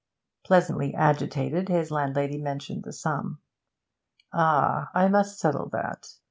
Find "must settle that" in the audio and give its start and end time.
5.07-6.15